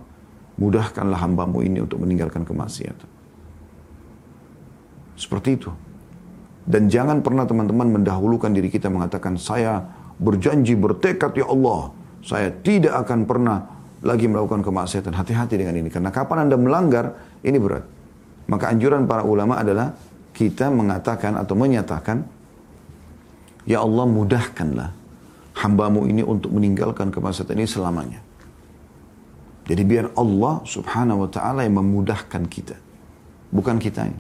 [0.61, 3.09] mudahkanlah hambamu ini untuk meninggalkan kemaksiatan.
[5.17, 5.73] Seperti itu.
[6.63, 9.83] Dan jangan pernah teman-teman mendahulukan diri kita mengatakan, saya
[10.21, 11.91] berjanji, bertekad ya Allah,
[12.23, 13.57] saya tidak akan pernah
[14.05, 15.11] lagi melakukan kemaksiatan.
[15.11, 15.89] Hati-hati dengan ini.
[15.89, 17.83] Karena kapan Anda melanggar, ini berat.
[18.47, 19.91] Maka anjuran para ulama adalah
[20.31, 22.23] kita mengatakan atau menyatakan,
[23.63, 25.02] Ya Allah mudahkanlah
[25.53, 28.19] hambamu ini untuk meninggalkan kemaksiatan ini selamanya.
[29.63, 32.75] Jadi biar Allah subhanahu wa ta'ala yang memudahkan kita.
[33.53, 34.11] Bukan kita.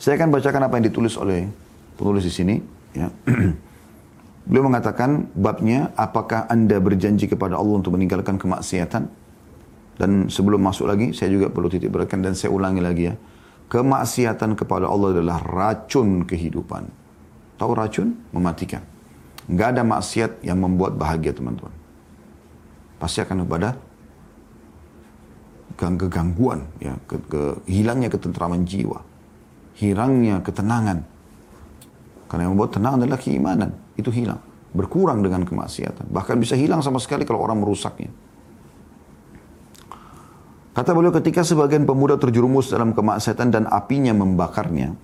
[0.00, 1.46] Saya akan bacakan apa yang ditulis oleh
[1.94, 2.56] penulis di sini.
[2.96, 3.14] Ya.
[4.48, 9.06] Beliau mengatakan babnya apakah anda berjanji kepada Allah untuk meninggalkan kemaksiatan?
[9.94, 13.14] Dan sebelum masuk lagi saya juga perlu titik beratkan dan saya ulangi lagi ya.
[13.70, 16.90] Kemaksiatan kepada Allah adalah racun kehidupan.
[17.56, 18.18] Tahu racun?
[18.34, 18.91] Mematikan.
[19.50, 21.74] Gak ada maksiat yang membuat bahagia teman-teman.
[23.02, 23.74] Pasti akan kepada
[25.74, 29.02] kegangguan, ya, ke, ke, hilangnya ketentraman jiwa,
[29.74, 31.02] hilangnya ketenangan.
[32.30, 34.38] Karena yang membuat tenang adalah keimanan itu hilang.
[34.72, 36.08] Berkurang dengan kemaksiatan.
[36.08, 38.08] Bahkan bisa hilang sama sekali kalau orang merusaknya.
[40.72, 44.96] Kata beliau ketika sebagian pemuda terjerumus dalam kemaksiatan dan apinya membakarnya,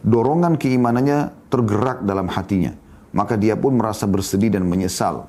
[0.00, 2.72] dorongan keimanannya tergerak dalam hatinya.
[3.16, 5.24] Maka dia pun merasa bersedih dan menyesal.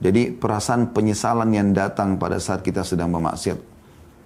[0.00, 3.60] Jadi perasaan penyesalan yang datang pada saat kita sedang memaksiat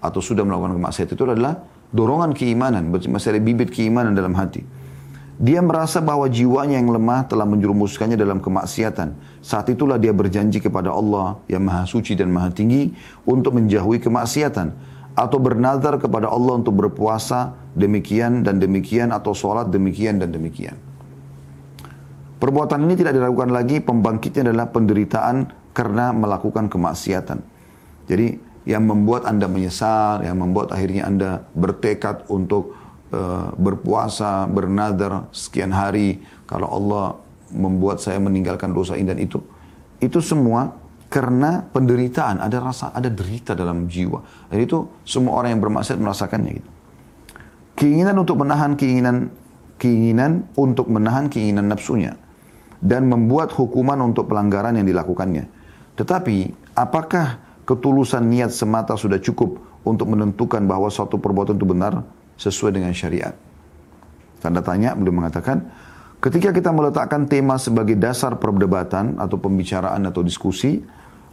[0.00, 4.64] atau sudah melakukan kemaksiatan itu adalah dorongan keimanan, masih ada bibit keimanan dalam hati.
[5.36, 9.12] Dia merasa bahwa jiwanya yang lemah telah menjerumuskannya dalam kemaksiatan.
[9.44, 12.96] Saat itulah dia berjanji kepada Allah yang maha suci dan maha tinggi
[13.28, 14.72] untuk menjauhi kemaksiatan.
[15.12, 20.76] Atau bernazar kepada Allah untuk berpuasa demikian dan demikian atau sholat demikian dan demikian.
[22.36, 27.40] Perbuatan ini tidak dilakukan lagi, pembangkitnya adalah penderitaan karena melakukan kemaksiatan.
[28.06, 28.36] Jadi
[28.68, 36.26] yang membuat Anda menyesal, yang membuat akhirnya Anda bertekad untuk Eh, berpuasa, bernadar sekian hari,
[36.42, 37.04] kalau Allah
[37.54, 39.38] membuat saya meninggalkan dosa ini dan itu,
[40.02, 40.74] itu semua
[41.06, 44.50] karena penderitaan, ada rasa, ada derita dalam jiwa.
[44.50, 46.70] Dan itu semua orang yang bermaksiat merasakannya gitu.
[47.78, 49.30] Keinginan untuk menahan keinginan
[49.78, 52.18] keinginan untuk menahan keinginan nafsunya
[52.86, 55.50] dan membuat hukuman untuk pelanggaran yang dilakukannya.
[55.98, 62.06] Tetapi apakah ketulusan niat semata sudah cukup untuk menentukan bahwa suatu perbuatan itu benar
[62.38, 63.34] sesuai dengan syariat?
[64.38, 65.66] Tanda tanya beliau mengatakan,
[66.22, 70.78] ketika kita meletakkan tema sebagai dasar perdebatan atau pembicaraan atau diskusi,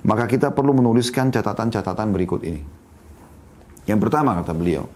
[0.01, 2.65] maka kita perlu menuliskan catatan-catatan berikut ini.
[3.85, 4.87] Yang pertama kata beliau,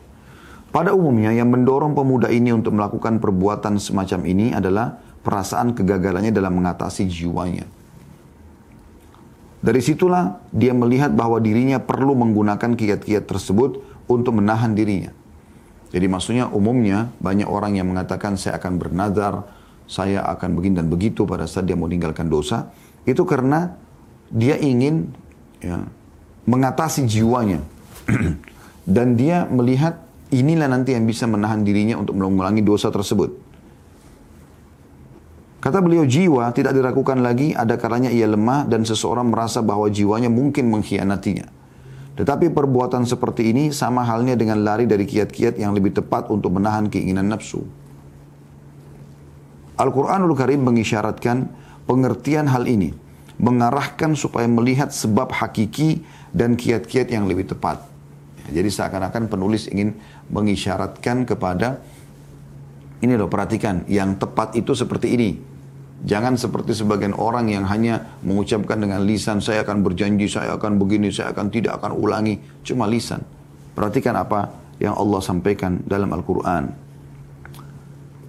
[0.71, 6.55] pada umumnya yang mendorong pemuda ini untuk melakukan perbuatan semacam ini adalah perasaan kegagalannya dalam
[6.55, 7.67] mengatasi jiwanya.
[9.59, 15.11] Dari situlah dia melihat bahwa dirinya perlu menggunakan kiat-kiat tersebut untuk menahan dirinya.
[15.91, 19.43] Jadi maksudnya umumnya banyak orang yang mengatakan saya akan bernazar,
[19.83, 22.71] saya akan begini dan begitu pada saat dia meninggalkan dosa.
[23.03, 23.75] Itu karena
[24.31, 25.11] dia ingin
[25.59, 25.83] ya,
[26.47, 27.59] mengatasi jiwanya.
[28.87, 29.99] dan dia melihat
[30.31, 33.46] inilah nanti yang bisa menahan dirinya untuk mengulangi dosa tersebut.
[35.67, 40.31] Kata beliau, jiwa tidak diragukan lagi, ada kalanya ia lemah dan seseorang merasa bahwa jiwanya
[40.31, 41.43] mungkin mengkhianatinya.
[42.15, 46.87] Tetapi perbuatan seperti ini sama halnya dengan lari dari kiat-kiat yang lebih tepat untuk menahan
[46.87, 47.67] keinginan nafsu.
[49.75, 51.51] Al-Quranul Karim mengisyaratkan
[51.83, 52.95] pengertian hal ini,
[53.35, 55.99] mengarahkan supaya melihat sebab hakiki
[56.31, 57.83] dan kiat-kiat yang lebih tepat.
[58.55, 59.99] Jadi seakan-akan penulis ingin
[60.31, 61.83] mengisyaratkan kepada
[63.03, 65.56] ini loh perhatikan yang tepat itu seperti ini.
[65.97, 71.09] Jangan seperti sebagian orang yang hanya mengucapkan dengan lisan saya akan berjanji, saya akan begini,
[71.09, 72.37] saya akan tidak akan ulangi.
[72.61, 73.25] Cuma lisan.
[73.73, 76.69] Perhatikan apa yang Allah sampaikan dalam Al-Quran.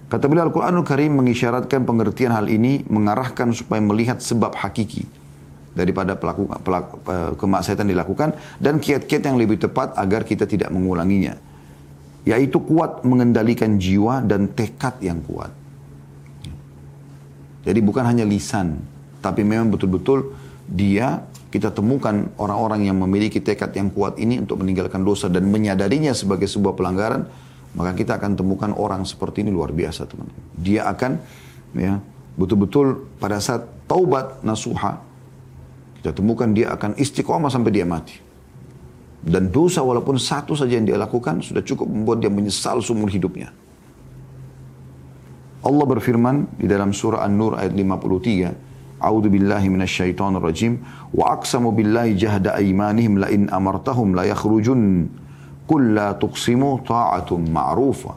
[0.09, 5.05] Kata beliau Al-Quranul Karim mengisyaratkan pengertian hal ini mengarahkan supaya melihat sebab hakiki
[5.77, 6.97] daripada pelaku, pelaku
[7.37, 11.37] kemaksiatan dilakukan dan kiat-kiat yang lebih tepat agar kita tidak mengulanginya
[12.25, 15.53] yaitu kuat mengendalikan jiwa dan tekad yang kuat
[17.69, 18.81] jadi bukan hanya lisan
[19.21, 20.33] tapi memang betul-betul
[20.65, 21.21] dia
[21.53, 26.49] kita temukan orang-orang yang memiliki tekad yang kuat ini untuk meninggalkan dosa dan menyadarinya sebagai
[26.49, 27.29] sebuah pelanggaran
[27.77, 31.21] maka kita akan temukan orang seperti ini luar biasa teman-teman dia akan
[31.77, 32.01] ya
[32.33, 35.09] betul-betul pada saat taubat nasuha
[35.99, 38.15] kita temukan dia akan istiqomah sampai dia mati.
[39.19, 43.51] Dan dosa walaupun satu saja yang dia lakukan sudah cukup membuat dia menyesal seumur hidupnya.
[45.59, 50.79] Allah berfirman di dalam surah An-Nur ayat 53, A'udzu billahi minasyaitonir rajim
[51.15, 55.07] wa aqsamu billahi jahda aymanihim la in amartahum la yakhrujun
[55.67, 58.15] qul la tuqsimu ta'atun ma'rufa.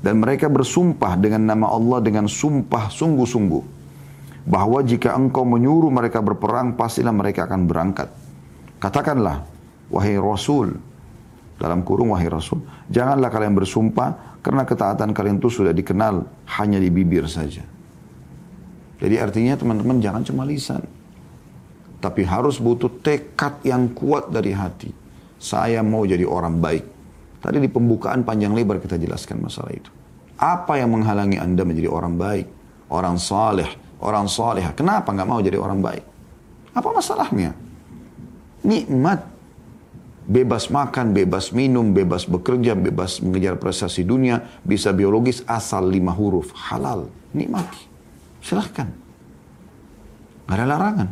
[0.00, 3.62] Dan mereka bersumpah dengan nama Allah dengan sumpah sungguh-sungguh
[4.48, 8.08] bahwa jika engkau menyuruh mereka berperang, pastilah mereka akan berangkat.
[8.80, 9.44] Katakanlah,
[9.92, 10.72] wahai Rasul,
[11.60, 16.24] dalam kurung wahai Rasul, janganlah kalian bersumpah karena ketaatan kalian itu sudah dikenal
[16.56, 17.60] hanya di bibir saja.
[19.00, 20.80] Jadi artinya teman-teman jangan cuma lisan.
[22.00, 24.88] Tapi harus butuh tekad yang kuat dari hati.
[25.36, 26.84] Saya mau jadi orang baik.
[27.40, 29.92] Tadi di pembukaan panjang lebar kita jelaskan masalah itu.
[30.40, 32.46] Apa yang menghalangi Anda menjadi orang baik?
[32.88, 33.68] Orang saleh,
[34.00, 34.64] orang soleh.
[34.72, 36.04] Kenapa nggak mau jadi orang baik?
[36.72, 37.52] Apa masalahnya?
[38.64, 39.39] Nikmat.
[40.30, 46.54] Bebas makan, bebas minum, bebas bekerja, bebas mengejar prestasi dunia, bisa biologis asal lima huruf.
[46.54, 47.10] Halal.
[47.34, 47.82] Nikmati.
[48.38, 48.86] Silahkan.
[50.46, 51.08] Gak ada larangan.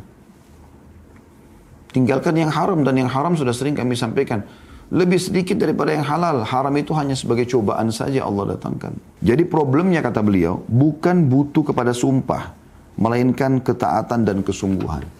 [1.90, 4.46] Tinggalkan yang haram dan yang haram sudah sering kami sampaikan
[4.94, 6.46] lebih sedikit daripada yang halal.
[6.46, 8.94] Haram itu hanya sebagai cobaan saja Allah datangkan.
[9.18, 12.54] Jadi problemnya kata beliau, bukan butuh kepada sumpah
[12.94, 15.17] melainkan ketaatan dan kesungguhan.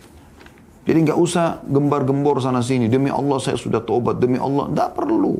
[0.89, 2.89] Jadi nggak usah gembar-gembor sana sini.
[2.89, 4.17] Demi Allah saya sudah tobat.
[4.17, 4.73] Demi Allah.
[4.73, 5.37] Nggak perlu.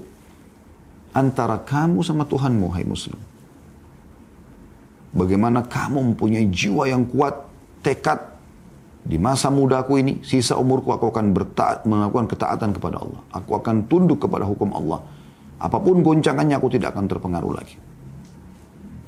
[1.17, 3.17] Antara kamu sama Tuhanmu, hai Muslim.
[5.17, 7.49] Bagaimana kamu mempunyai jiwa yang kuat,
[7.81, 8.21] tekad,
[9.09, 13.21] di masa mudaku ini, sisa umurku aku akan bertaat, melakukan ketaatan kepada Allah.
[13.33, 15.01] Aku akan tunduk kepada hukum Allah.
[15.57, 17.81] Apa pun goncangannya aku tidak akan terpengaruh lagi.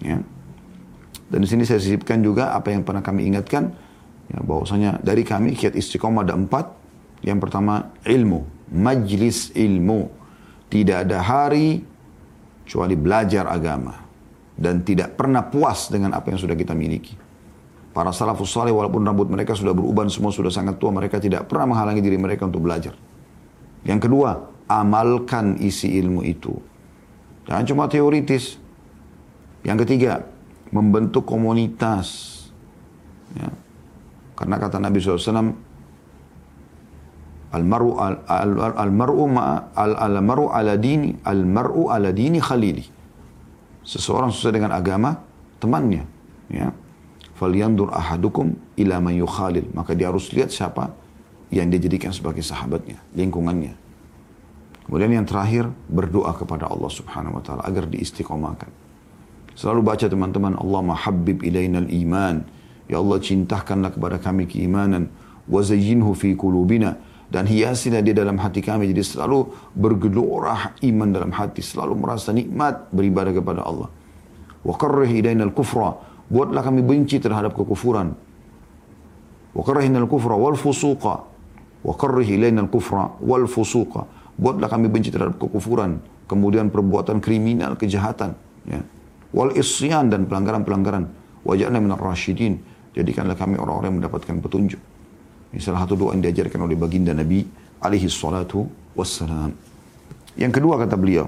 [0.00, 0.24] Ya.
[1.28, 3.76] Dan di sini saya sisipkan juga apa yang pernah kami ingatkan,
[4.30, 6.78] ya, bahwasanya dari kami kiat istiqomah ada empat.
[7.20, 10.08] Yang pertama ilmu, majlis ilmu.
[10.70, 11.82] Tidak ada hari
[12.64, 14.06] kecuali belajar agama.
[14.54, 17.18] Dan tidak pernah puas dengan apa yang sudah kita miliki.
[17.90, 21.74] Para salafus saleh walaupun rambut mereka sudah beruban semua sudah sangat tua, mereka tidak pernah
[21.74, 22.94] menghalangi diri mereka untuk belajar.
[23.82, 24.30] Yang kedua,
[24.70, 26.54] amalkan isi ilmu itu.
[27.50, 28.62] Jangan cuma teoritis.
[29.66, 30.22] Yang ketiga,
[30.70, 32.38] membentuk komunitas.
[33.34, 33.50] Ya.
[34.40, 35.68] Karena kata Nabi SAW,
[37.50, 37.98] Al-mar'u
[38.78, 39.26] al-mar'u
[39.74, 42.86] al-mar'u ala dini al-mar'u ala dini khalili.
[43.82, 45.18] Seseorang sesuai dengan agama
[45.58, 46.06] temannya,
[46.46, 46.70] ya.
[47.34, 49.66] Falyandur ahadukum ila man yukhalil.
[49.74, 50.94] Maka dia harus lihat siapa
[51.50, 53.74] yang dia jadikan sebagai sahabatnya, lingkungannya.
[54.86, 58.70] Kemudian yang terakhir, berdoa kepada Allah subhanahu wa ta'ala agar diistiqomahkan.
[59.58, 62.46] Selalu baca teman-teman, Allah mahabbib ilainal iman.
[62.90, 65.06] Ya Allah cintakanlah kepada kami keimanan.
[65.46, 66.98] Wazayinhu fi kulubina
[67.30, 68.90] dan hiasilah dia dalam hati kami.
[68.90, 69.46] Jadi selalu
[69.78, 71.62] bergelora iman dalam hati.
[71.62, 73.86] Selalu merasa nikmat beribadah kepada Allah.
[74.66, 75.94] Wa karrih ilainal kufra
[76.26, 78.10] buatlah kami benci terhadap kekufuran.
[79.54, 81.14] Wa karrihinal kufra wal fusuqa.
[81.86, 84.02] Wa karrih ilainal kufra wal fusuqa.
[84.34, 86.02] Buatlah kami benci terhadap kekufuran.
[86.26, 88.34] Kemudian perbuatan kriminal kejahatan.
[88.66, 88.82] Ya.
[89.30, 91.06] Wal isyan dan pelanggaran-pelanggaran.
[91.46, 92.60] Wajahna minar rasyidin
[92.96, 94.80] jadikanlah kami orang-orang yang mendapatkan petunjuk
[95.50, 97.42] ini salah satu doa yang diajarkan oleh baginda Nabi
[97.82, 99.50] alaihi salatu wassalam.
[100.38, 101.26] Yang kedua kata beliau,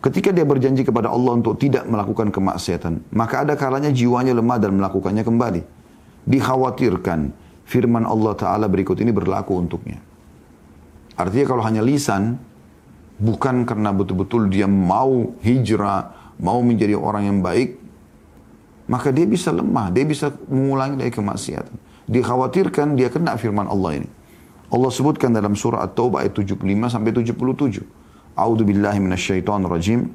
[0.00, 4.80] ketika dia berjanji kepada Allah untuk tidak melakukan kemaksiatan, maka ada kalanya jiwanya lemah dan
[4.80, 5.62] melakukannya kembali.
[6.24, 7.36] Dikhawatirkan
[7.68, 10.00] firman Allah Ta'ala berikut ini berlaku untuknya.
[11.20, 12.40] Artinya kalau hanya lisan,
[13.20, 17.76] bukan karena betul-betul dia mau hijrah, mau menjadi orang yang baik,
[18.89, 24.09] maka dia bisa lemah, dia bisa mengulangi dari kemaksiatan dikhawatirkan dia kena firman Allah ini.
[24.69, 27.85] Allah sebutkan dalam surah At-Taubah ayat 75 sampai 77.
[28.35, 30.09] A'udzu billahi minasyaitonir rajim.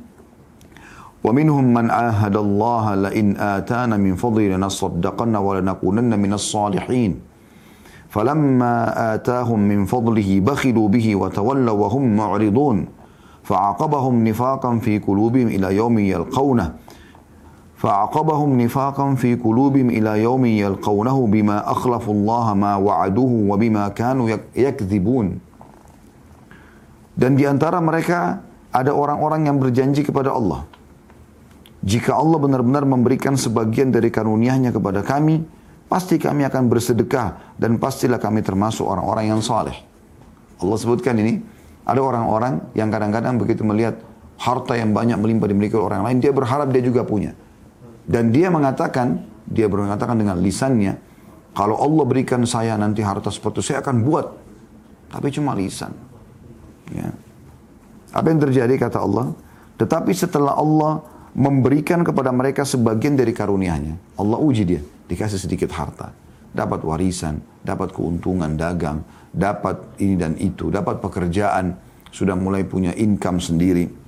[1.20, 7.31] Wa minhum man ahada Allah la in atana min fadli lanasaddaqanna wa lanakunanna minas salihin.
[8.11, 8.75] فلما
[9.14, 12.77] آتاهم من فضله بخلوا به وتولوا وهم معرضون
[13.46, 16.66] فعاقبهم نفاقا في قلوبهم إلى يوم يلقونه
[17.85, 25.27] فأعقبهم نفاقا في قلوبهم إلى يوم يلقونه بما أخلفوا الله ما وعدوه وبما كانوا يكذبون
[27.16, 30.68] dan di antara mereka ada orang-orang yang berjanji kepada Allah
[31.81, 35.40] jika Allah benar-benar memberikan sebagian dari karunia-Nya kepada kami
[35.88, 39.81] pasti kami akan bersedekah dan pastilah kami termasuk orang-orang yang saleh
[40.61, 41.40] Allah sebutkan ini
[41.88, 43.96] ada orang-orang yang kadang-kadang begitu melihat
[44.37, 47.33] harta yang banyak melimpah dimiliki orang lain dia berharap dia juga punya
[48.06, 50.94] dan dia mengatakan, dia mengatakan dengan lisannya,
[51.58, 54.28] kalau Allah berikan saya nanti harta seperti itu, saya akan buat.
[55.10, 55.94] Tapi cuma lisan.
[56.94, 57.10] Ya.
[58.13, 59.34] Apa yang terjadi kata Allah?
[59.76, 61.02] Tetapi setelah Allah
[61.36, 66.15] memberikan kepada mereka sebagian dari karunia-Nya, Allah uji dia, dikasih sedikit harta,
[66.56, 69.04] dapat warisan, dapat keuntungan dagang,
[69.36, 71.76] dapat ini dan itu, dapat pekerjaan,
[72.13, 74.05] sudah mulai punya income sendiri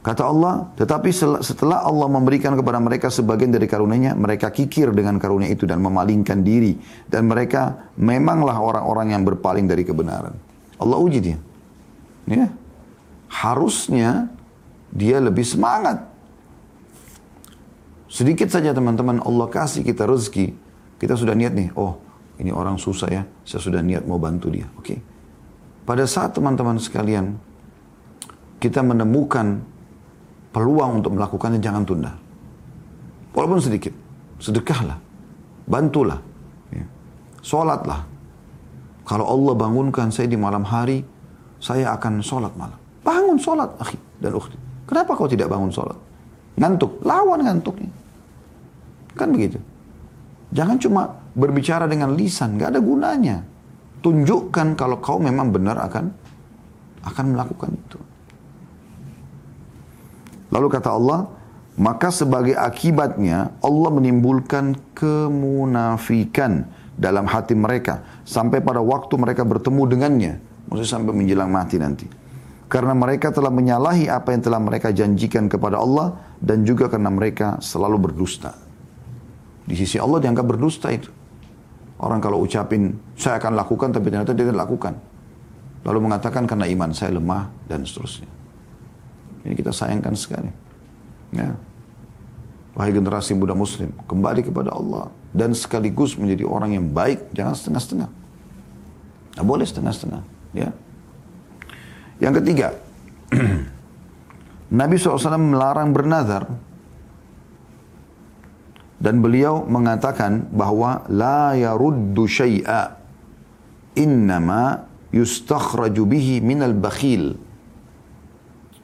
[0.00, 1.12] Kata Allah, tetapi
[1.44, 6.40] setelah Allah memberikan kepada mereka sebagian dari karunia-Nya, mereka kikir dengan karunia itu dan memalingkan
[6.40, 6.72] diri.
[7.04, 10.32] Dan mereka memanglah orang-orang yang berpaling dari kebenaran.
[10.80, 11.38] Allah uji dia.
[12.24, 12.48] Ya.
[13.28, 14.32] Harusnya
[14.88, 16.08] dia lebih semangat.
[18.08, 20.56] Sedikit saja teman-teman Allah kasih kita rezeki.
[20.96, 22.00] Kita sudah niat nih, oh
[22.40, 24.64] ini orang susah ya, saya sudah niat mau bantu dia.
[24.80, 24.96] Oke.
[24.96, 24.98] Okay.
[25.84, 27.36] Pada saat teman-teman sekalian,
[28.60, 29.60] kita menemukan
[30.50, 32.12] peluang untuk melakukannya jangan tunda.
[33.34, 33.94] Walaupun sedikit.
[34.42, 34.98] Sedekahlah.
[35.70, 36.18] Bantulah.
[36.74, 36.86] Ya.
[37.42, 38.06] Sholatlah.
[39.06, 41.02] Kalau Allah bangunkan saya di malam hari,
[41.58, 42.78] saya akan sholat malam.
[43.02, 44.58] Bangun sholat, akhi dan ukhti.
[44.86, 45.98] Kenapa kau tidak bangun sholat?
[46.58, 47.02] Ngantuk.
[47.06, 47.90] Lawan ngantuknya.
[49.14, 49.58] Kan begitu.
[50.50, 51.02] Jangan cuma
[51.34, 52.58] berbicara dengan lisan.
[52.58, 53.42] Gak ada gunanya.
[54.02, 56.10] Tunjukkan kalau kau memang benar akan
[57.06, 57.98] akan melakukan itu.
[60.50, 61.30] Lalu kata Allah,
[61.78, 66.66] maka sebagai akibatnya Allah menimbulkan kemunafikan
[66.98, 70.32] dalam hati mereka sampai pada waktu mereka bertemu dengannya,
[70.68, 72.06] maksudnya sampai menjelang mati nanti.
[72.70, 77.58] Karena mereka telah menyalahi apa yang telah mereka janjikan kepada Allah dan juga karena mereka
[77.58, 78.54] selalu berdusta.
[79.66, 81.10] Di sisi Allah dianggap berdusta itu.
[81.98, 84.94] Orang kalau ucapin, saya akan lakukan tapi ternyata dia tidak lakukan.
[85.82, 88.39] Lalu mengatakan karena iman saya lemah dan seterusnya.
[89.44, 90.50] Ini kita sayangkan sekali.
[91.32, 91.56] Ya.
[92.76, 95.10] Wahai generasi muda muslim, kembali kepada Allah.
[95.30, 98.10] Dan sekaligus menjadi orang yang baik, jangan setengah-setengah.
[99.38, 100.22] Nah, boleh setengah-setengah.
[100.54, 100.70] Ya.
[102.20, 102.68] Yang ketiga,
[104.80, 106.46] Nabi SAW melarang bernazar
[109.00, 113.00] dan beliau mengatakan bahwa la yaruddu syai'a
[113.96, 117.40] innama yustakhraju bihi minal bakhil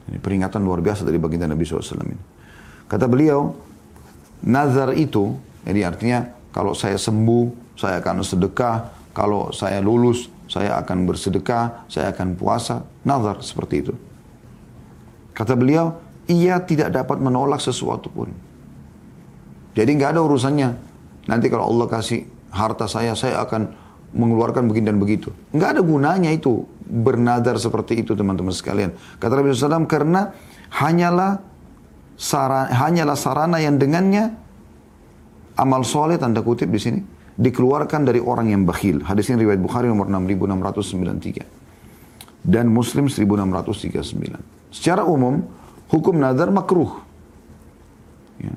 [0.07, 2.17] ini peringatan luar biasa dari baginda Nabi SAW ini.
[2.87, 3.51] Kata beliau,
[4.47, 5.35] nazar itu,
[5.67, 12.15] jadi artinya kalau saya sembuh, saya akan sedekah, kalau saya lulus, saya akan bersedekah, saya
[12.15, 13.93] akan puasa, nazar seperti itu.
[15.35, 15.99] Kata beliau,
[16.31, 18.31] ia tidak dapat menolak sesuatu pun.
[19.75, 20.69] Jadi nggak ada urusannya.
[21.27, 23.69] Nanti kalau Allah kasih harta saya, saya akan
[24.15, 25.29] mengeluarkan begini dan begitu.
[25.51, 28.95] Nggak ada gunanya itu bernadar seperti itu teman-teman sekalian.
[29.19, 30.31] Kata Nabi SAW, karena
[30.71, 31.43] hanyalah
[32.15, 34.31] sarana, hanyalah sarana yang dengannya
[35.59, 37.03] amal soleh tanda kutip di sini
[37.37, 39.03] dikeluarkan dari orang yang bakhil.
[39.05, 41.45] Hadis ini riwayat Bukhari nomor 6693
[42.47, 44.71] dan Muslim 1639.
[44.73, 45.45] Secara umum
[45.91, 46.97] hukum nazar makruh.
[48.41, 48.55] Ya.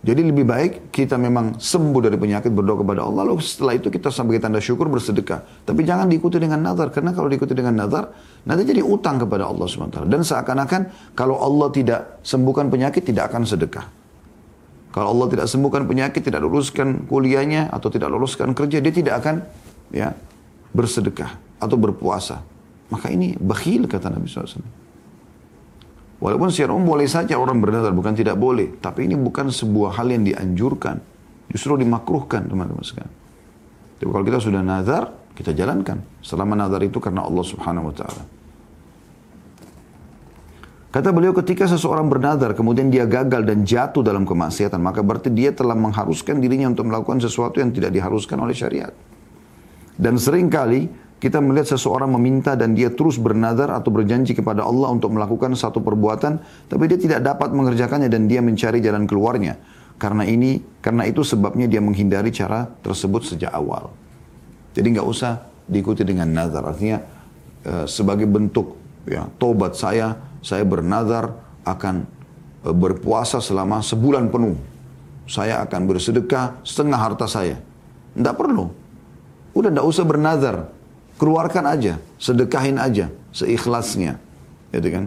[0.00, 3.28] Jadi lebih baik kita memang sembuh dari penyakit berdoa kepada Allah.
[3.28, 5.68] Lalu setelah itu kita sebagai tanda syukur bersedekah.
[5.68, 6.88] Tapi jangan diikuti dengan nazar.
[6.88, 8.08] Karena kalau diikuti dengan nazar,
[8.48, 10.08] nanti jadi utang kepada Allah SWT.
[10.08, 13.84] Dan seakan-akan kalau Allah tidak sembuhkan penyakit, tidak akan sedekah.
[14.90, 19.44] Kalau Allah tidak sembuhkan penyakit, tidak luluskan kuliahnya, atau tidak luluskan kerja, dia tidak akan
[19.92, 20.16] ya
[20.72, 22.40] bersedekah atau berpuasa.
[22.88, 24.79] Maka ini bakhil kata Nabi SAW.
[26.20, 28.76] Walaupun secara umum boleh saja orang bernazar, bukan tidak boleh.
[28.76, 31.00] Tapi ini bukan sebuah hal yang dianjurkan.
[31.48, 33.10] Justru dimakruhkan teman-teman sekalian.
[33.96, 36.04] Tapi kalau kita sudah nazar, kita jalankan.
[36.20, 38.22] Selama nazar itu karena Allah subhanahu wa ta'ala.
[40.90, 45.54] Kata beliau ketika seseorang bernazar kemudian dia gagal dan jatuh dalam kemaksiatan maka berarti dia
[45.54, 48.90] telah mengharuskan dirinya untuk melakukan sesuatu yang tidak diharuskan oleh syariat.
[49.94, 50.90] Dan sering kali
[51.20, 55.84] kita melihat seseorang meminta dan dia terus bernadar atau berjanji kepada Allah untuk melakukan satu
[55.84, 59.60] perbuatan, tapi dia tidak dapat mengerjakannya dan dia mencari jalan keluarnya.
[60.00, 63.92] Karena ini, karena itu sebabnya dia menghindari cara tersebut sejak awal.
[64.72, 66.64] Jadi nggak usah diikuti dengan nazar.
[66.64, 67.04] Artinya
[67.68, 71.36] e, sebagai bentuk ya tobat saya, saya bernazar
[71.68, 72.08] akan
[72.64, 74.56] e, berpuasa selama sebulan penuh.
[75.28, 77.60] Saya akan bersedekah setengah harta saya.
[78.16, 78.72] Tidak perlu.
[79.52, 80.79] Udah tidak usah bernazar
[81.20, 84.16] keluarkan aja, sedekahin aja, seikhlasnya.
[84.72, 85.04] Gitu kan?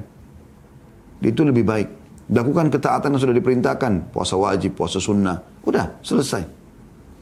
[1.25, 1.89] Itu lebih baik.
[2.29, 5.41] Lakukan ketaatan yang sudah diperintahkan, puasa wajib, puasa sunnah.
[5.65, 6.45] Udah, selesai.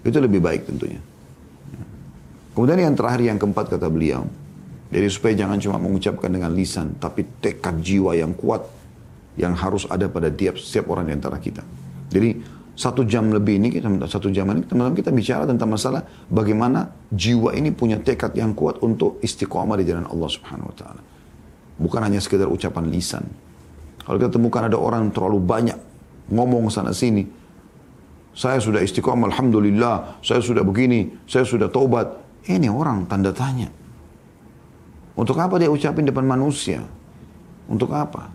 [0.03, 0.99] Itu lebih baik tentunya.
[2.51, 4.27] Kemudian yang terakhir, yang keempat kata beliau.
[4.91, 8.67] Jadi supaya jangan cuma mengucapkan dengan lisan, tapi tekad jiwa yang kuat
[9.39, 11.63] yang harus ada pada tiap setiap orang di antara kita.
[12.11, 16.01] Jadi satu jam lebih ini kita satu jam ini teman-teman kita bicara tentang masalah
[16.31, 21.01] bagaimana jiwa ini punya tekad yang kuat untuk istiqomah di jalan Allah Subhanahu wa taala.
[21.81, 23.27] Bukan hanya sekedar ucapan lisan.
[24.01, 25.77] Kalau kita temukan ada orang terlalu banyak
[26.31, 27.27] ngomong sana sini,
[28.31, 32.07] saya sudah istiqomah, alhamdulillah, saya sudah begini, saya sudah taubat.
[32.47, 33.69] Ini orang tanda tanya.
[35.13, 36.81] Untuk apa dia ucapin depan manusia?
[37.67, 38.31] Untuk apa?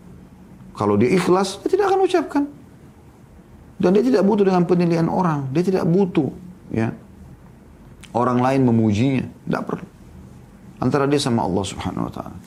[0.77, 2.45] Kalau dia ikhlas, dia tidak akan ucapkan.
[3.77, 5.53] Dan dia tidak butuh dengan penilaian orang.
[5.53, 6.33] Dia tidak butuh
[6.73, 6.93] ya
[8.17, 9.25] orang lain memujinya.
[9.45, 9.87] Tidak perlu.
[10.81, 12.39] Antara dia sama Allah subhanahu wa ta'ala.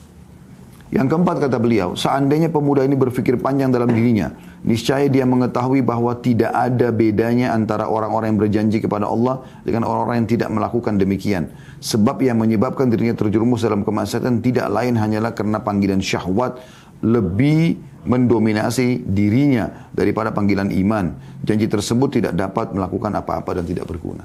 [0.90, 4.34] Yang keempat kata beliau, seandainya pemuda ini berpikir panjang dalam dirinya,
[4.66, 10.26] niscaya dia mengetahui bahwa tidak ada bedanya antara orang-orang yang berjanji kepada Allah dengan orang-orang
[10.26, 11.46] yang tidak melakukan demikian.
[11.78, 16.58] Sebab yang menyebabkan dirinya terjerumus dalam kemaksiatan tidak lain hanyalah karena panggilan syahwat
[17.06, 21.12] lebih mendominasi dirinya daripada panggilan iman.
[21.44, 24.24] Janji tersebut tidak dapat melakukan apa-apa dan tidak berguna.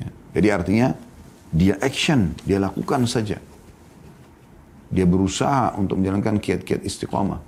[0.00, 0.08] Ya.
[0.40, 0.88] Jadi artinya
[1.52, 3.38] dia action, dia lakukan saja.
[4.94, 7.42] Dia berusaha untuk menjalankan kiat-kiat istiqamah.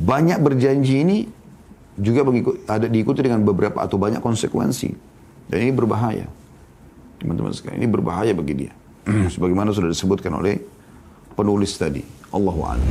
[0.00, 1.18] Banyak berjanji ini
[1.98, 2.24] juga
[2.70, 4.88] ada diikuti dengan beberapa atau banyak konsekuensi.
[5.50, 6.24] Dan ini berbahaya.
[7.20, 8.72] Teman-teman sekalian, ini berbahaya bagi dia.
[9.34, 10.56] Sebagaimana sudah disebutkan oleh
[11.36, 12.00] penulis tadi.
[12.30, 12.90] Allahu a'lam.